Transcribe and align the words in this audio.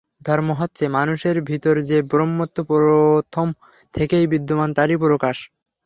ধর্ম 0.21 0.49
হচ্ছে, 0.59 0.83
মানুষের 0.97 1.37
ভিতর 1.49 1.75
যে 1.89 1.97
ব্রহ্মত্ব 2.11 2.57
প্রথম 2.69 3.47
থেকেই 3.93 4.25
বিদ্যমান, 4.33 4.69
তারই 4.77 4.97
প্রকাশ। 5.03 5.37